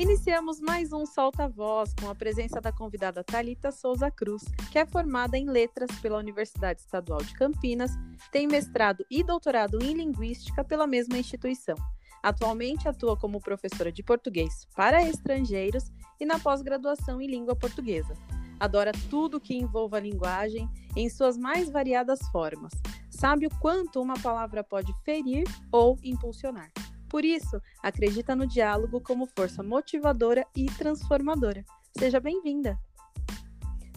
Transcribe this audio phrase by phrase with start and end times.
[0.00, 4.42] Iniciamos mais um Solta Voz com a presença da convidada Talita Souza Cruz,
[4.72, 7.90] que é formada em Letras pela Universidade Estadual de Campinas,
[8.32, 11.76] tem mestrado e doutorado em Linguística pela mesma instituição.
[12.22, 18.14] Atualmente atua como professora de português para estrangeiros e na pós-graduação em língua portuguesa.
[18.58, 22.72] Adora tudo que envolva a linguagem em suas mais variadas formas.
[23.10, 26.72] Sabe o quanto uma palavra pode ferir ou impulsionar.
[27.10, 31.64] Por isso, acredita no diálogo como força motivadora e transformadora.
[31.98, 32.78] Seja bem-vinda!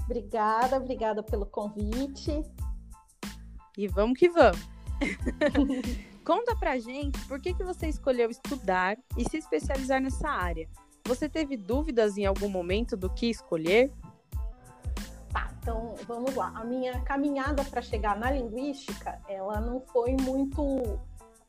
[0.06, 2.44] Obrigada, obrigada pelo convite.
[3.78, 4.68] E vamos que vamos!
[6.26, 10.68] Conta pra gente por que, que você escolheu estudar e se especializar nessa área.
[11.06, 13.92] Você teve dúvidas em algum momento do que escolher?
[15.32, 16.52] Tá, então vamos lá.
[16.56, 21.00] A minha caminhada para chegar na linguística, ela não foi muito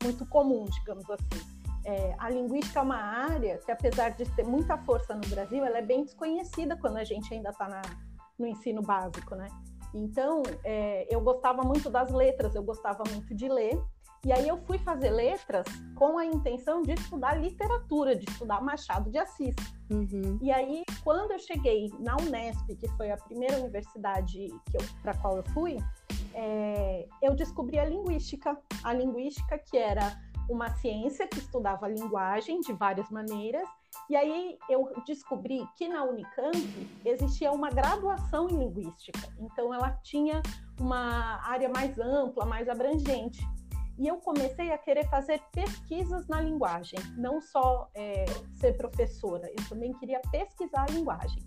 [0.03, 1.54] muito comum, digamos assim.
[1.85, 5.77] É, a linguística é uma área que, apesar de ter muita força no Brasil, ela
[5.77, 7.81] é bem desconhecida quando a gente ainda está
[8.37, 9.47] no ensino básico, né?
[9.93, 13.79] Então, é, eu gostava muito das letras, eu gostava muito de ler,
[14.25, 19.11] e aí eu fui fazer letras com a intenção de estudar literatura, de estudar Machado
[19.11, 19.55] de Assis.
[19.91, 20.39] Uhum.
[20.41, 24.47] E aí, quando eu cheguei na Unesp, que foi a primeira universidade
[25.03, 25.77] para a qual eu fui,
[26.33, 28.57] é, eu descobri a linguística.
[28.83, 33.67] A linguística que era uma ciência que estudava linguagem de várias maneiras,
[34.09, 36.57] e aí eu descobri que na Unicamp
[37.03, 40.41] existia uma graduação em linguística, então ela tinha
[40.79, 43.45] uma área mais ampla, mais abrangente.
[43.97, 49.69] E eu comecei a querer fazer pesquisas na linguagem, não só é, ser professora, eu
[49.69, 51.41] também queria pesquisar a linguagem.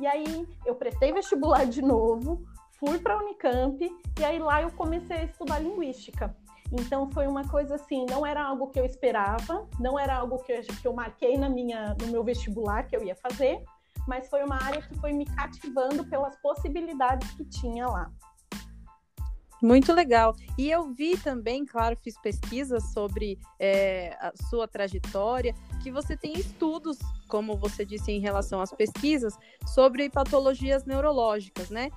[0.00, 2.42] E aí eu prestei vestibular de novo,
[2.72, 3.78] fui para a Unicamp
[4.18, 6.36] e aí lá eu comecei a estudar linguística.
[6.72, 10.52] Então foi uma coisa assim, não era algo que eu esperava, não era algo que
[10.52, 13.62] eu, que eu marquei na minha, no meu vestibular que eu ia fazer,
[14.08, 18.10] mas foi uma área que foi me cativando pelas possibilidades que tinha lá.
[19.62, 20.34] Muito legal.
[20.58, 26.32] E eu vi também, claro, fiz pesquisas sobre é, a sua trajetória, que você tem
[26.32, 29.38] estudos, como você disse em relação às pesquisas,
[29.72, 31.90] sobre patologias neurológicas, né?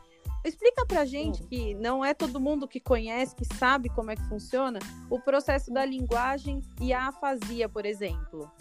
[0.45, 4.21] Explica pra gente que não é todo mundo que conhece, que sabe como é que
[4.29, 4.77] funciona
[5.09, 8.51] o processo da linguagem e a afasia, por exemplo.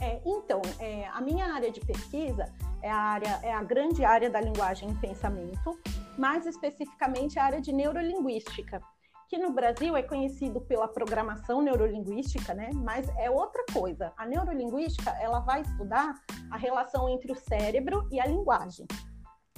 [0.00, 2.52] É, então, é, a minha área de pesquisa
[2.82, 5.78] é a, área, é a grande área da linguagem e pensamento,
[6.18, 8.82] mais especificamente a área de neurolinguística,
[9.28, 12.70] que no Brasil é conhecido pela programação neurolinguística, né?
[12.74, 14.12] Mas é outra coisa.
[14.16, 18.86] A neurolinguística, ela vai estudar a relação entre o cérebro e a linguagem.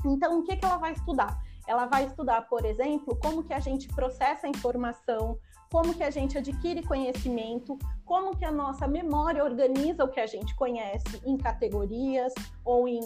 [0.05, 1.43] Então, o que, que ela vai estudar?
[1.67, 5.39] Ela vai estudar, por exemplo, como que a gente processa a informação,
[5.71, 10.27] como que a gente adquire conhecimento, como que a nossa memória organiza o que a
[10.27, 12.33] gente conhece em categorias
[12.65, 13.01] ou em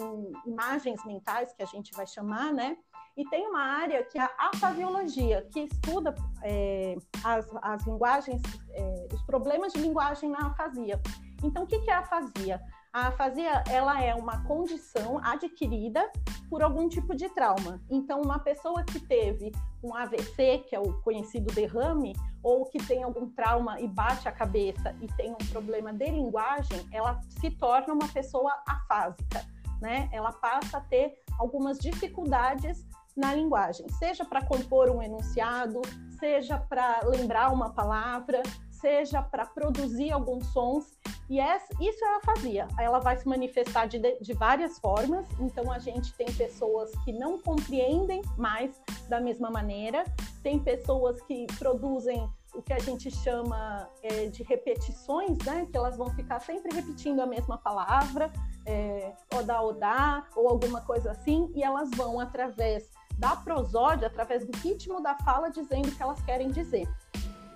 [0.45, 2.77] imagens mentais, que a gente vai chamar, né?
[3.15, 9.07] E tem uma área que é a afasiologia, que estuda é, as, as linguagens, é,
[9.13, 10.99] os problemas de linguagem na afasia.
[11.43, 12.59] Então, o que, que é a afasia?
[12.93, 16.11] A afasia, ela é uma condição adquirida
[16.47, 17.81] por algum tipo de trauma.
[17.89, 19.51] Então, uma pessoa que teve
[19.83, 24.31] um AVC, que é o conhecido derrame, ou que tem algum trauma e bate a
[24.31, 29.43] cabeça e tem um problema de linguagem, ela se torna uma pessoa afásica,
[29.81, 30.07] né?
[30.11, 32.85] Ela passa a ter algumas dificuldades
[33.17, 35.81] na linguagem, seja para compor um enunciado,
[36.19, 38.43] seja para lembrar uma palavra,
[38.83, 40.91] seja para produzir alguns sons.
[41.29, 42.67] E essa, isso ela fazia.
[42.77, 45.25] Ela vai se manifestar de, de várias formas.
[45.39, 50.03] Então, a gente tem pessoas que não compreendem mais da mesma maneira,
[50.43, 55.65] tem pessoas que produzem o que a gente chama é, de repetições, né?
[55.71, 58.31] Que elas vão ficar sempre repetindo a mesma palavra,
[58.65, 64.55] é, odá, odá, ou alguma coisa assim, e elas vão, através da prosódia, através do
[64.57, 66.87] ritmo da fala, dizendo o que elas querem dizer.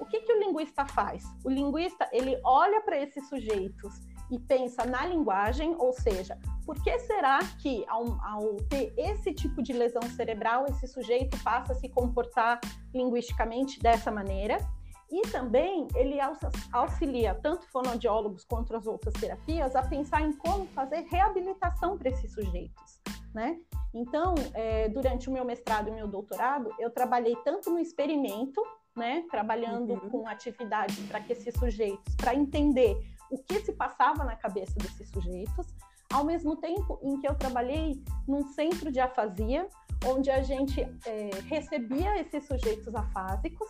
[0.08, 1.26] O que, que o linguista faz?
[1.44, 3.94] O linguista ele olha para esses sujeitos
[4.32, 9.62] e pensa na linguagem, ou seja, por que será que ao, ao, ter esse tipo
[9.62, 12.62] de lesão cerebral, esse sujeito passa a se comportar
[12.94, 14.60] linguisticamente dessa maneira?
[15.12, 16.20] E também ele
[16.72, 22.34] auxilia tanto fonoaudiólogos quanto as outras terapias a pensar em como fazer reabilitação para esses
[22.34, 23.02] sujeitos,
[23.34, 23.60] né?
[23.94, 28.62] Então, é, durante o meu mestrado e meu doutorado, eu trabalhei tanto no experimento
[28.98, 30.10] né, trabalhando uhum.
[30.10, 32.98] com atividades para que esses sujeitos, para entender
[33.30, 35.68] o que se passava na cabeça desses sujeitos,
[36.12, 39.68] ao mesmo tempo em que eu trabalhei num centro de afasia,
[40.06, 43.68] onde a gente é, recebia esses sujeitos afásicos,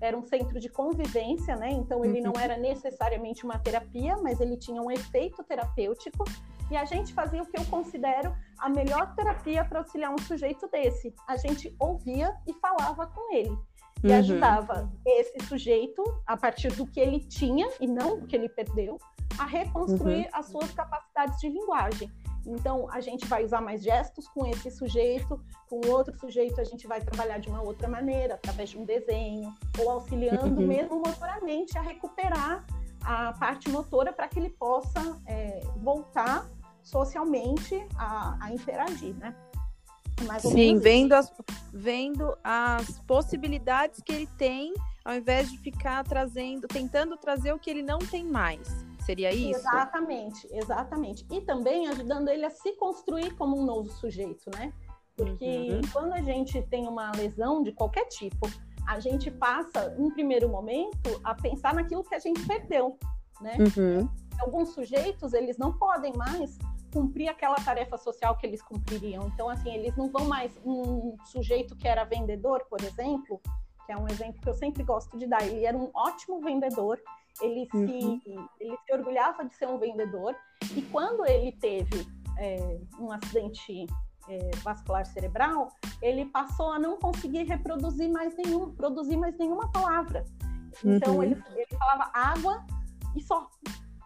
[0.00, 1.70] era um centro de convivência, né?
[1.70, 2.40] Então ele não uhum.
[2.40, 6.24] era necessariamente uma terapia, mas ele tinha um efeito terapêutico.
[6.70, 10.68] E a gente fazia o que eu considero a melhor terapia para auxiliar um sujeito
[10.68, 11.14] desse.
[11.26, 13.56] A gente ouvia e falava com ele.
[14.02, 14.18] E uhum.
[14.18, 18.98] ajudava esse sujeito, a partir do que ele tinha e não do que ele perdeu,
[19.38, 20.30] a reconstruir uhum.
[20.32, 22.10] as suas capacidades de linguagem.
[22.46, 26.86] Então, a gente vai usar mais gestos com esse sujeito, com outro sujeito a gente
[26.86, 30.66] vai trabalhar de uma outra maneira, através de um desenho, ou auxiliando uhum.
[30.66, 32.64] mesmo motoramente a recuperar
[33.04, 36.46] a parte motora para que ele possa é, voltar
[36.82, 39.34] socialmente a, a interagir, né?
[40.40, 41.32] Sim, vendo as,
[41.72, 44.74] vendo as possibilidades que ele tem,
[45.04, 48.68] ao invés de ficar trazendo, tentando trazer o que ele não tem mais.
[49.04, 49.60] Seria isso?
[49.60, 51.26] Exatamente, exatamente.
[51.30, 54.72] E também ajudando ele a se construir como um novo sujeito, né?
[55.16, 55.80] Porque uhum.
[55.92, 58.48] quando a gente tem uma lesão de qualquer tipo,
[58.86, 62.98] a gente passa, um primeiro momento, a pensar naquilo que a gente perdeu,
[63.40, 63.56] né?
[63.58, 64.08] Uhum.
[64.40, 66.58] Alguns sujeitos, eles não podem mais
[66.92, 69.26] cumprir aquela tarefa social que eles cumpririam.
[69.34, 70.52] Então, assim, eles não vão mais.
[70.64, 73.40] Um sujeito que era vendedor, por exemplo,
[73.86, 77.00] que é um exemplo que eu sempre gosto de dar, ele era um ótimo vendedor,
[77.40, 77.86] ele uhum.
[78.20, 80.36] se, ele se orgulhava de ser um vendedor,
[80.76, 82.06] e quando ele teve
[82.36, 83.86] é, um acidente
[84.28, 85.68] é, vascular cerebral,
[86.02, 90.24] ele passou a não conseguir reproduzir mais nenhum, produzir mais nenhuma palavra.
[90.84, 91.22] Então uhum.
[91.22, 92.66] ele, ele falava água
[93.16, 93.48] e só.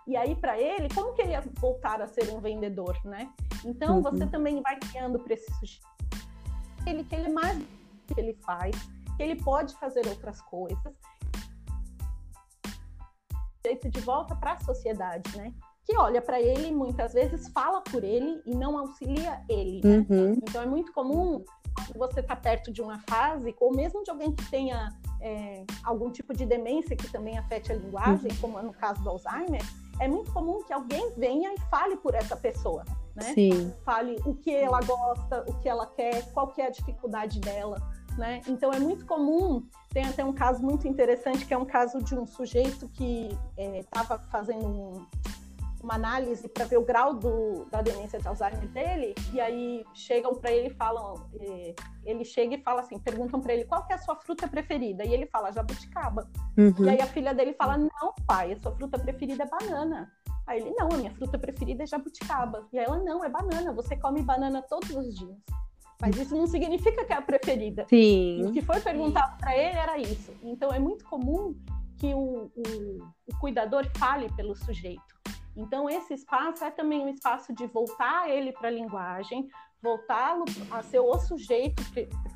[0.06, 3.32] E aí, para ele, como que ele ia voltar a ser um vendedor, né?
[3.64, 4.02] Então, uhum.
[4.02, 5.92] você também vai criando para esse sujeito
[6.86, 7.58] ele, que ele mais
[8.06, 8.74] que ele faz,
[9.16, 10.92] que ele pode fazer outras coisas.
[13.64, 15.54] Jeito de volta para a sociedade, né?
[15.84, 19.80] Que olha para ele, muitas vezes fala por ele e não auxilia ele.
[19.84, 20.06] Né?
[20.08, 20.32] Uhum.
[20.32, 21.44] Então, é muito comum
[21.96, 26.10] você estar tá perto de uma fase, ou mesmo de alguém que tenha é, algum
[26.10, 28.38] tipo de demência que também afete a linguagem, uhum.
[28.40, 29.62] como é no caso do Alzheimer,
[30.00, 32.84] é muito comum que alguém venha e fale por essa pessoa,
[33.14, 33.34] né?
[33.34, 33.72] Sim.
[33.84, 37.80] Fale o que ela gosta, o que ela quer, qual que é a dificuldade dela,
[38.16, 38.40] né?
[38.46, 42.14] Então é muito comum, tem até um caso muito interessante que é um caso de
[42.14, 45.06] um sujeito que estava é, fazendo um,
[45.82, 50.34] uma análise para ver o grau do, da demência de Alzheimer dele, e aí chegam
[50.34, 51.74] para ele e falam, é,
[52.04, 55.12] ele chega e fala assim, perguntam para ele qual é a sua fruta preferida, e
[55.12, 56.28] ele fala jabuticaba.
[56.56, 56.84] Uhum.
[56.84, 60.10] E aí a filha dele fala, não, pai, a sua fruta preferida é banana.
[60.46, 62.66] Aí ele, não, a minha fruta preferida é jabuticaba.
[62.72, 65.36] E ela, não, é banana, você come banana todos os dias.
[66.00, 67.86] Mas isso não significa que é a preferida.
[67.88, 68.44] Sim.
[68.44, 70.32] O que foi perguntado para ele era isso.
[70.42, 71.54] Então é muito comum
[71.96, 72.98] que o, o,
[73.28, 75.21] o cuidador fale pelo sujeito.
[75.56, 79.48] Então, esse espaço é também um espaço de voltar ele para a linguagem,
[79.82, 81.82] voltá-lo a ser o sujeito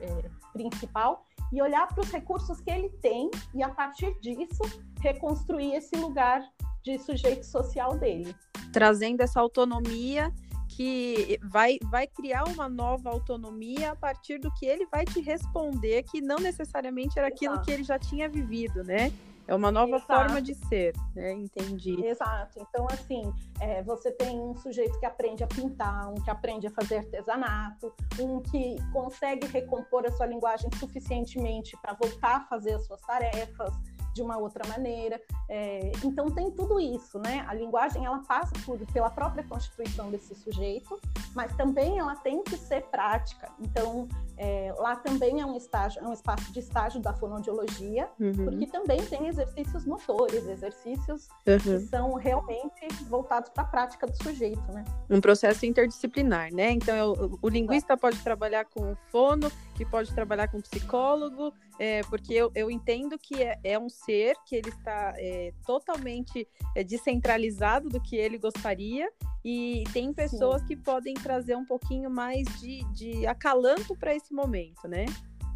[0.00, 4.62] é, principal e olhar para os recursos que ele tem e, a partir disso,
[5.00, 6.42] reconstruir esse lugar
[6.82, 8.34] de sujeito social dele.
[8.72, 10.32] Trazendo essa autonomia
[10.69, 16.02] que vai, vai criar uma nova autonomia a partir do que ele vai te responder,
[16.02, 17.66] que não necessariamente era aquilo Exato.
[17.66, 19.10] que ele já tinha vivido, né?
[19.48, 20.06] É uma nova Exato.
[20.06, 21.32] forma de ser, né?
[21.32, 22.04] Entendi.
[22.04, 22.58] Exato.
[22.60, 26.70] Então, assim, é, você tem um sujeito que aprende a pintar, um que aprende a
[26.70, 32.87] fazer artesanato, um que consegue recompor a sua linguagem suficientemente para voltar a fazer as
[32.87, 33.72] suas tarefas
[34.16, 35.20] de uma outra maneira.
[35.48, 37.44] É, então tem tudo isso, né?
[37.46, 40.98] A linguagem ela passa por, pela própria constituição desse sujeito,
[41.34, 43.53] mas também ela tem que ser prática.
[43.60, 48.44] Então é, lá também é um estágio, é um espaço de estágio da fonoaudiologia, uhum.
[48.44, 51.58] porque também tem exercícios motores, exercícios uhum.
[51.58, 54.84] que são realmente voltados para a prática do sujeito, né?
[55.08, 56.70] Um processo interdisciplinar, né?
[56.72, 62.02] Então eu, o linguista pode trabalhar com o fono, que pode trabalhar com psicólogo, é,
[62.05, 66.84] porque eu, eu entendo que é, é, um ser que ele está é, totalmente é,
[66.84, 69.10] descentralizado do que ele gostaria
[69.48, 70.67] e tem pessoas Sim.
[70.67, 75.06] que podem trazer um pouquinho mais de, de acalanto para esse momento, né?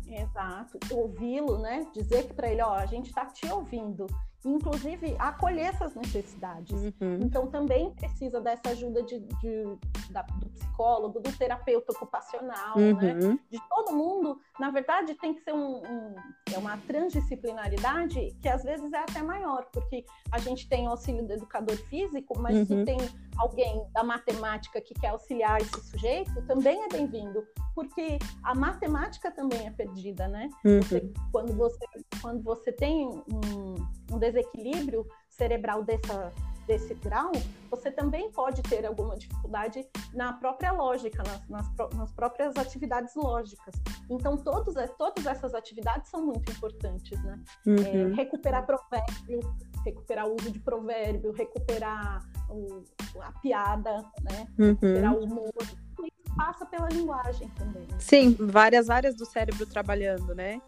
[0.06, 1.84] Exato, ouvi-lo, né?
[1.92, 4.06] Dizer que para ele, ó, a gente está te ouvindo
[4.44, 6.72] inclusive acolher essas necessidades.
[6.72, 7.18] Uhum.
[7.22, 9.78] Então também precisa dessa ajuda de, de
[10.10, 12.92] da, do psicólogo, do terapeuta ocupacional, né?
[12.92, 13.30] uhum.
[13.32, 13.38] né?
[13.50, 14.40] de todo mundo.
[14.58, 16.14] Na verdade, tem que ser um, um,
[16.52, 21.26] é uma transdisciplinaridade que às vezes é até maior, porque a gente tem o auxílio
[21.26, 22.66] do educador físico, mas uhum.
[22.66, 22.98] se tem
[23.38, 27.42] alguém da matemática que quer auxiliar esse sujeito, também é bem-vindo,
[27.74, 30.48] porque a matemática também é perdida, né?
[30.62, 31.12] Você, uhum.
[31.32, 31.86] quando, você,
[32.20, 33.74] quando você tem um,
[34.12, 36.32] um desequilíbrio cerebral dessa,
[36.66, 37.32] desse grau,
[37.70, 43.74] você também pode ter alguma dificuldade na própria lógica, nas, nas, nas próprias atividades lógicas.
[44.08, 47.40] Então, todos, todas essas atividades são muito importantes, né?
[47.66, 48.12] Uhum.
[48.12, 49.40] É, recuperar provérbio,
[49.84, 52.84] recuperar o uso de provérbio, recuperar o,
[53.20, 54.46] a piada, né?
[54.58, 54.68] Uhum.
[54.68, 55.50] Recuperar o humor.
[55.60, 57.82] Isso passa pela linguagem também.
[57.82, 57.96] Né?
[57.98, 60.60] Sim, várias áreas do cérebro trabalhando, né?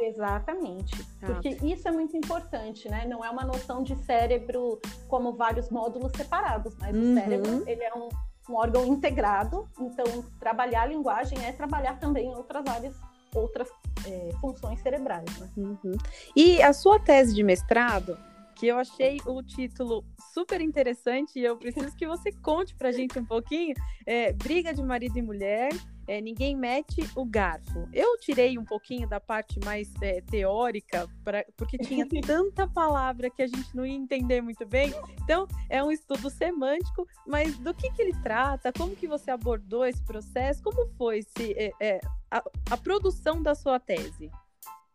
[0.00, 1.04] Exatamente.
[1.20, 3.06] Porque isso é muito importante, né?
[3.06, 7.12] Não é uma noção de cérebro como vários módulos separados, mas uhum.
[7.12, 8.08] o cérebro ele é um,
[8.48, 9.68] um, órgão integrado.
[9.78, 10.04] Então,
[10.38, 12.96] trabalhar a linguagem é trabalhar também outras áreas,
[13.34, 13.68] outras
[14.06, 15.38] é, funções cerebrais.
[15.38, 15.48] Né?
[15.56, 15.96] Uhum.
[16.34, 18.16] E a sua tese de mestrado,
[18.60, 20.04] que eu achei o título
[20.34, 23.74] super interessante e eu preciso que você conte pra gente um pouquinho.
[24.04, 25.72] É, Briga de marido e mulher,
[26.10, 27.88] é, ninguém mete o garfo.
[27.92, 33.40] Eu tirei um pouquinho da parte mais é, teórica, pra, porque tinha tanta palavra que
[33.40, 34.92] a gente não ia entender muito bem.
[35.22, 38.72] Então, é um estudo semântico, mas do que, que ele trata?
[38.72, 40.60] Como que você abordou esse processo?
[40.64, 44.32] Como foi se, é, é, a, a produção da sua tese?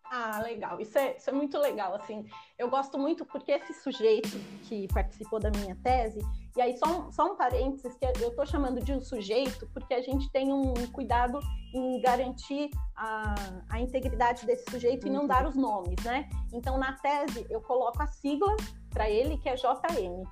[0.04, 0.82] Ah, legal.
[0.82, 1.96] Isso é, isso é muito legal.
[1.96, 2.26] Assim,
[2.60, 6.20] eu gosto muito porque esse sujeito que participou da minha tese,
[6.56, 9.94] e aí só um, só um parênteses, que eu estou chamando de um sujeito porque
[9.94, 11.40] a gente tem um cuidado
[11.74, 13.36] em garantir a,
[13.70, 16.30] a integridade desse sujeito e não dar os nomes, né?
[16.54, 18.56] Então, na tese, eu coloco a sigla
[18.90, 20.24] para ele, que é JM.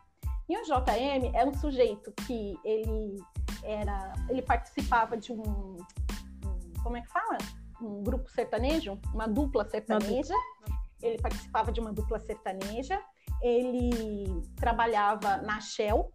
[0.47, 3.17] E o JM é um sujeito que ele
[3.63, 5.77] era, ele participava de um, um
[6.81, 7.37] como é que fala?
[7.83, 10.33] um grupo sertanejo, uma dupla sertaneja.
[11.01, 12.99] Ele participava de uma dupla sertaneja.
[13.43, 16.11] Ele trabalhava na Shell.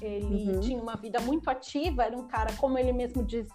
[0.00, 0.60] Ele uhum.
[0.60, 2.04] tinha uma vida muito ativa.
[2.04, 3.46] Era um cara, como ele mesmo diz,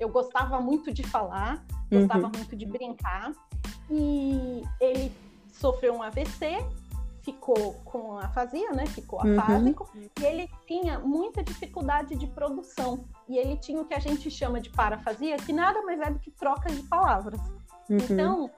[0.00, 2.32] eu gostava muito de falar, gostava uhum.
[2.34, 3.32] muito de brincar.
[3.90, 5.12] E ele
[5.52, 6.64] sofreu um AVC
[7.22, 8.86] ficou com afasia, né?
[8.86, 9.38] Ficou uhum.
[9.38, 10.08] afásico uhum.
[10.20, 14.60] e ele tinha muita dificuldade de produção e ele tinha o que a gente chama
[14.60, 17.40] de parafasia, que nada mais é do que troca de palavras.
[17.88, 17.96] Uhum.
[17.96, 18.50] Então,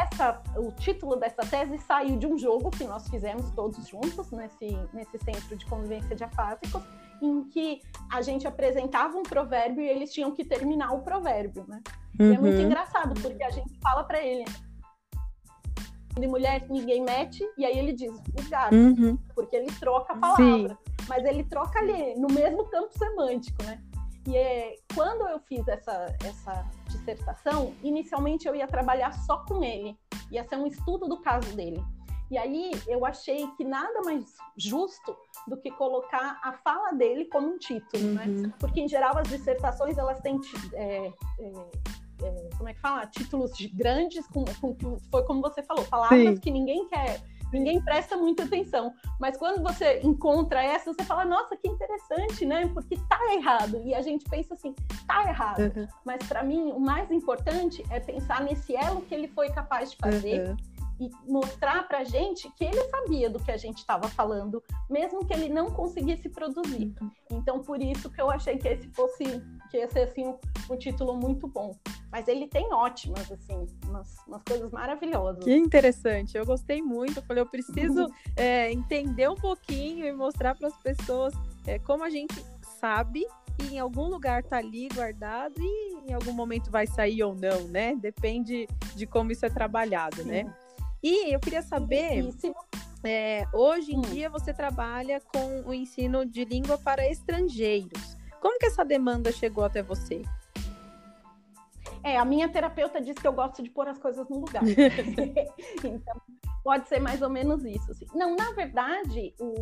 [0.00, 4.76] essa, o título dessa tese saiu de um jogo que nós fizemos todos juntos nesse,
[4.92, 6.82] nesse centro de convivência de afásicos,
[7.22, 11.80] em que a gente apresentava um provérbio e eles tinham que terminar o provérbio, né?
[12.18, 12.34] Uhum.
[12.34, 12.62] É muito uhum.
[12.62, 14.44] engraçado, porque a gente fala para ele,
[16.18, 19.18] de mulher ninguém mete, e aí ele diz o gato, uhum.
[19.34, 20.76] porque ele troca a palavra, Sim.
[21.08, 23.80] mas ele troca ali, no mesmo campo semântico, né?
[24.26, 29.96] E é, quando eu fiz essa, essa dissertação, inicialmente eu ia trabalhar só com ele,
[30.30, 31.82] ia ser um estudo do caso dele.
[32.30, 34.24] E aí eu achei que nada mais
[34.56, 35.14] justo
[35.46, 38.24] do que colocar a fala dele como um título, né?
[38.26, 38.42] uhum.
[38.42, 38.52] né?
[38.58, 40.40] Porque em geral as dissertações elas têm
[40.72, 41.52] é, é,
[42.22, 43.06] é, como é que fala?
[43.06, 46.36] Títulos grandes, com, com, foi como você falou, palavras Sim.
[46.36, 47.20] que ninguém quer,
[47.54, 48.92] ninguém presta muita atenção.
[49.20, 52.68] Mas quando você encontra essa, você fala, nossa, que interessante, né?
[52.74, 53.80] Porque tá errado.
[53.84, 54.74] E a gente pensa assim,
[55.06, 55.60] tá errado.
[55.60, 55.86] Uhum.
[56.04, 59.96] Mas para mim, o mais importante é pensar nesse elo que ele foi capaz de
[59.96, 60.48] fazer.
[60.48, 64.62] Uhum e mostrar para a gente que ele sabia do que a gente estava falando,
[64.88, 66.94] mesmo que ele não conseguisse produzir.
[67.30, 69.24] Então, por isso que eu achei que esse fosse,
[69.70, 70.38] que ia ser assim um,
[70.70, 71.76] um título muito bom.
[72.10, 75.42] Mas ele tem ótimas, assim, umas, umas coisas maravilhosas.
[75.42, 77.18] Que interessante, eu gostei muito.
[77.18, 78.06] Eu falei, eu preciso
[78.36, 81.34] é, entender um pouquinho e mostrar para as pessoas
[81.66, 82.34] é, como a gente
[82.80, 83.26] sabe
[83.60, 87.68] e em algum lugar tá ali guardado e em algum momento vai sair ou não,
[87.68, 87.94] né?
[87.96, 90.38] Depende de como isso é trabalhado, né?
[90.38, 90.44] Sim.
[90.44, 90.54] né?
[91.02, 92.24] E eu queria saber,
[93.04, 94.02] é, hoje em hum.
[94.02, 98.13] dia você trabalha com o ensino de língua para estrangeiros.
[98.44, 100.20] Como que essa demanda chegou até você?
[102.02, 104.62] É, a minha terapeuta diz que eu gosto de pôr as coisas no lugar.
[105.82, 106.20] então,
[106.62, 107.90] pode ser mais ou menos isso.
[107.90, 108.04] Assim.
[108.14, 109.54] Não, na verdade, o,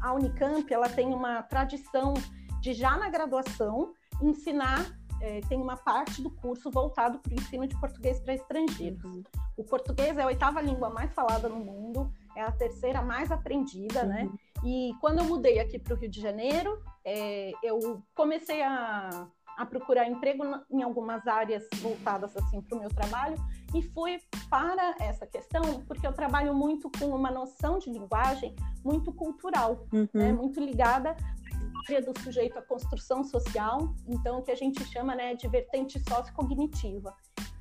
[0.00, 2.14] a Unicamp ela tem uma tradição
[2.60, 4.86] de já na graduação ensinar
[5.20, 9.02] é, tem uma parte do curso voltado para o ensino de português para estrangeiros.
[9.02, 9.24] Uhum.
[9.56, 14.04] O português é a oitava língua mais falada no mundo, é a terceira mais aprendida,
[14.04, 14.24] né?
[14.24, 14.30] uhum.
[14.30, 14.38] né?
[14.64, 19.66] E quando eu mudei aqui para o Rio de Janeiro, é, eu comecei a, a
[19.66, 23.36] procurar emprego em algumas áreas voltadas assim para o meu trabalho
[23.74, 24.20] e fui
[24.50, 28.54] para essa questão porque eu trabalho muito com uma noção de linguagem
[28.84, 30.00] muito cultural, né?
[30.00, 30.08] uhum.
[30.12, 30.32] né?
[30.32, 31.16] muito ligada
[31.80, 35.98] história do sujeito à construção social, então o que a gente chama né, de vertente
[36.08, 37.14] sociocognitiva.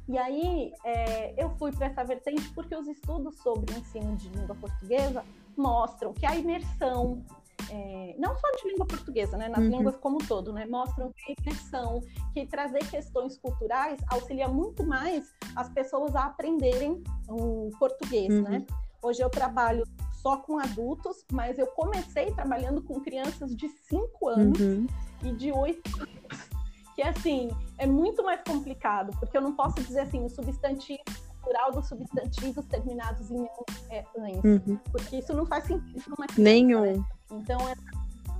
[0.10, 4.28] E aí é, eu fui para essa vertente porque os estudos sobre o ensino de
[4.30, 5.24] língua portuguesa
[5.56, 7.24] mostram que a imersão,
[7.70, 9.70] é, não só de língua portuguesa, né, nas uhum.
[9.70, 12.02] línguas como um todo, né, mostram que a imersão,
[12.34, 18.42] que trazer questões culturais auxilia muito mais as pessoas a aprenderem o português, uhum.
[18.42, 18.66] né?
[19.04, 19.84] Hoje eu trabalho
[20.24, 24.88] só com adultos, mas eu comecei trabalhando com crianças de 5 anos uhum.
[25.24, 26.59] e de 8 anos.
[27.00, 31.00] Que assim, é muito mais complicado, porque eu não posso dizer assim, o substantivo
[31.42, 33.48] plural dos substantivos terminados em
[33.90, 34.04] é,
[34.44, 34.78] uhum.
[34.92, 36.82] porque isso não faz sentido criança, Nenhum.
[36.82, 37.04] Né?
[37.32, 37.74] Então, é,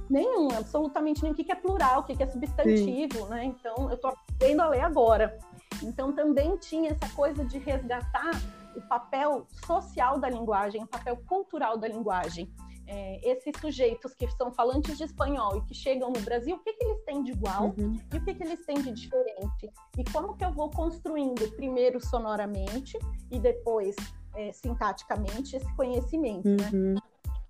[0.10, 1.34] nenhum, absolutamente nenhum.
[1.34, 3.30] O que é plural, o que é substantivo, Sim.
[3.30, 3.46] né?
[3.46, 5.40] Então, eu estou aprendendo a ler agora.
[5.82, 8.32] Então, também tinha essa coisa de resgatar
[8.76, 12.54] o papel social da linguagem, o papel cultural da linguagem.
[12.92, 16.74] É, esses sujeitos que são falantes de espanhol e que chegam no Brasil, o que,
[16.74, 17.96] que eles têm de igual uhum.
[18.12, 19.72] e o que, que eles têm de diferente?
[19.96, 22.98] E como que eu vou construindo, primeiro sonoramente
[23.30, 23.96] e depois
[24.36, 26.70] é, sintaticamente, esse conhecimento, né?
[26.74, 26.94] uhum.
[26.96, 27.02] né?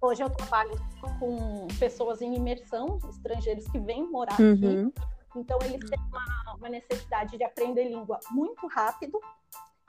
[0.01, 0.75] Hoje eu trabalho
[1.19, 4.53] com pessoas em imersão, estrangeiros que vêm morar uhum.
[4.53, 4.93] aqui,
[5.37, 9.21] então eles têm uma, uma necessidade de aprender língua muito rápido,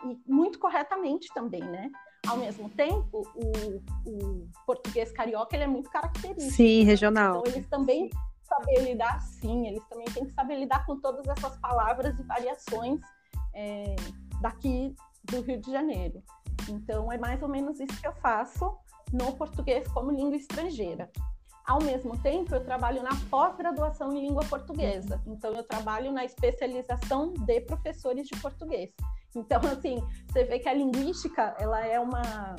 [0.04, 1.90] e muito corretamente também, né?
[2.26, 6.52] Ao mesmo tempo, o, o português carioca ele é muito característico.
[6.52, 7.40] Sim, regional.
[7.40, 8.10] Então, eles também
[8.42, 13.00] saber lidar, sim, eles também têm que saber lidar com todas essas palavras e variações
[13.54, 13.96] é,
[14.40, 16.22] daqui do Rio de Janeiro.
[16.68, 18.76] Então, é mais ou menos isso que eu faço
[19.12, 21.10] no português como língua estrangeira.
[21.66, 25.22] Ao mesmo tempo, eu trabalho na pós-graduação em língua portuguesa.
[25.26, 28.92] Então, eu trabalho na especialização de professores de português.
[29.34, 32.56] Então, assim, você vê que a linguística, ela é uma,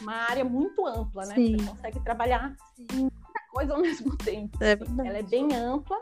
[0.00, 1.34] uma área muito ampla, né?
[1.34, 1.56] Sim.
[1.56, 4.58] Você consegue trabalhar em muita coisa ao mesmo tempo.
[4.62, 5.96] É ela é bem ampla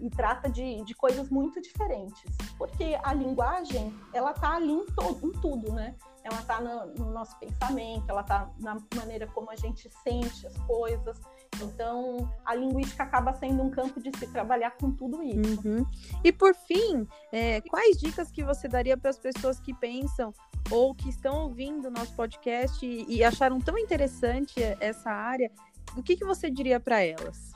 [0.00, 2.24] e trata de, de coisas muito diferentes.
[2.58, 5.94] Porque a linguagem, ela tá ali em, todo, em tudo, né?
[6.24, 10.56] Ela tá no, no nosso pensamento, ela tá na maneira como a gente sente as
[10.58, 11.20] coisas,
[11.60, 15.68] então, a linguística acaba sendo um campo de se trabalhar com tudo isso.
[15.68, 15.84] Uhum.
[16.24, 20.32] E por fim, é, quais dicas que você daria para as pessoas que pensam
[20.70, 25.50] ou que estão ouvindo nosso podcast e, e acharam tão interessante essa área?
[25.96, 27.52] O que, que você diria para elas?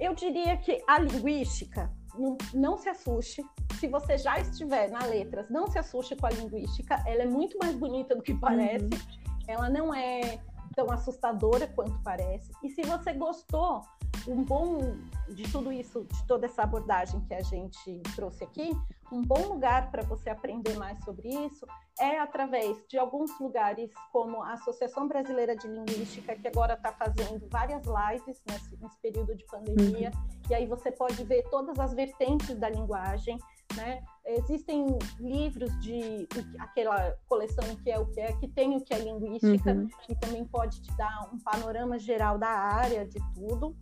[0.00, 3.44] Eu diria que a linguística não, não, se assuste.
[3.78, 7.02] Se você já estiver na letras, não se assuste com a linguística.
[7.06, 8.84] Ela é muito mais bonita do que parece.
[8.84, 9.22] Uhum.
[9.46, 10.40] Ela não é
[10.72, 12.50] tão assustadora quanto parece.
[12.62, 13.82] E se você gostou,
[14.26, 14.96] um bom
[15.28, 18.70] de tudo isso, de toda essa abordagem que a gente trouxe aqui,
[19.10, 21.66] um bom lugar para você aprender mais sobre isso
[21.98, 27.46] é através de alguns lugares, como a Associação Brasileira de Linguística, que agora está fazendo
[27.50, 30.40] várias lives nesse, nesse período de pandemia, uhum.
[30.50, 33.38] e aí você pode ver todas as vertentes da linguagem.
[33.76, 34.02] Né?
[34.26, 34.86] Existem
[35.18, 39.72] livros de aquela coleção que é o que é, que tem o que é linguística,
[39.72, 39.88] uhum.
[40.06, 43.76] que também pode te dar um panorama geral da área, de tudo.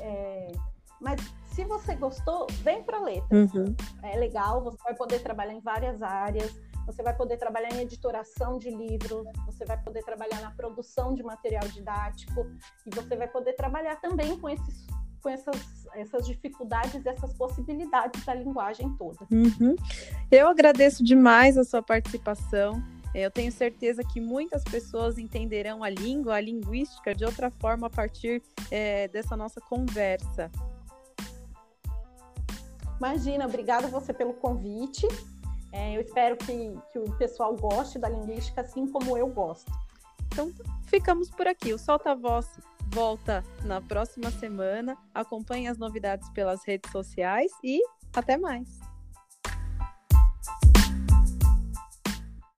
[0.00, 0.52] É,
[1.00, 1.20] mas
[1.52, 3.52] se você gostou, vem para letras.
[3.52, 3.74] Uhum.
[4.02, 6.54] É legal, você vai poder trabalhar em várias áreas.
[6.86, 11.22] Você vai poder trabalhar em editoração de livros, você vai poder trabalhar na produção de
[11.22, 12.46] material didático
[12.86, 14.86] e você vai poder trabalhar também com esses
[15.26, 19.26] com essas, essas dificuldades, essas possibilidades da linguagem toda.
[19.32, 19.74] Uhum.
[20.30, 22.80] Eu agradeço demais a sua participação.
[23.18, 27.90] Eu tenho certeza que muitas pessoas entenderão a língua, a linguística de outra forma a
[27.90, 30.50] partir é, dessa nossa conversa.
[32.98, 35.08] Imagina, obrigada você pelo convite.
[35.72, 39.72] É, eu espero que, que o pessoal goste da linguística assim como eu gosto.
[40.26, 40.52] Então,
[40.84, 41.72] ficamos por aqui.
[41.72, 42.46] O Solta Voz
[42.88, 44.94] volta na próxima semana.
[45.14, 47.80] Acompanhe as novidades pelas redes sociais e
[48.14, 48.85] até mais.